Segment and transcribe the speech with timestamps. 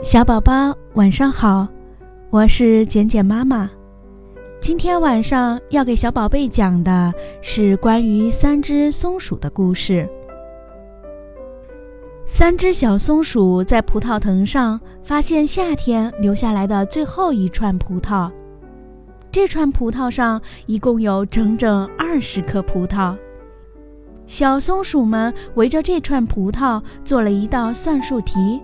[0.00, 1.66] 小宝宝晚上好，
[2.30, 3.68] 我是简简妈妈。
[4.60, 7.12] 今天晚上要给小宝贝讲的
[7.42, 10.08] 是关于三只松鼠的故事。
[12.24, 18.30] 三只小松鼠在葡萄藤上发现夏天留下来的最后一串葡萄，
[19.32, 23.16] 这串葡萄上一共有整整二十颗葡萄。
[24.28, 28.60] 小松鼠们围着这串葡萄做了一道算术题。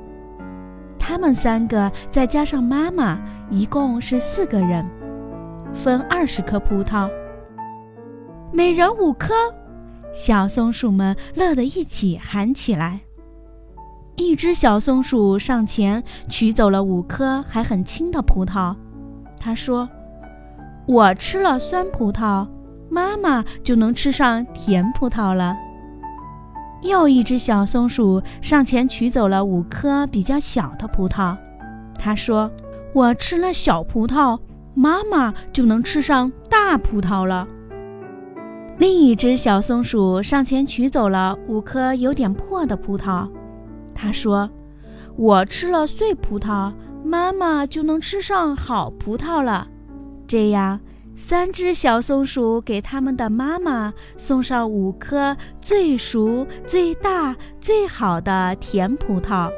[1.07, 4.89] 他们三个再加上妈妈，一共是四个人，
[5.71, 7.11] 分二十颗葡萄，
[8.51, 9.35] 每人五颗。
[10.15, 13.01] 小松鼠们乐得一起喊起来。
[14.17, 18.75] 一只小松鼠上前取走了五颗还很轻的葡萄，
[19.39, 19.87] 他说
[20.89, 22.49] ：“我吃了酸葡萄，
[22.89, 25.55] 妈妈就能吃上甜葡萄了。”
[26.85, 31.35] 又一只小松鼠上前取走了五颗比较小的葡萄，
[31.99, 32.51] 他说
[32.93, 34.39] ：“我吃了小葡萄，
[34.75, 37.49] 妈妈就能吃上大葡萄了。”
[38.77, 43.27] 另一只小松鼠上前取走了五颗有点破的葡萄，
[43.95, 44.51] 他说
[45.17, 46.71] ：“我吃了碎葡萄，
[47.03, 49.69] 妈妈就能吃上好葡萄了。”
[50.29, 50.79] 这样。
[51.17, 59.49] 三只小松鼠给他们的妈妈送上五颗最熟、最大、最好的甜葡萄，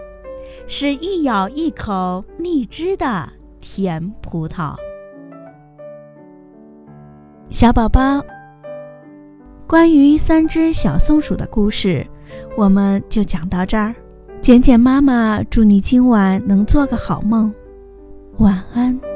[0.67, 4.75] 是一咬一口蜜汁的甜葡萄。
[7.49, 8.23] 小宝宝，
[9.67, 12.07] 关于三只小松鼠的故事，
[12.55, 13.95] 我们就讲到这儿。
[14.43, 17.53] 简简妈妈祝你今晚能做个好梦，
[18.39, 19.16] 晚安。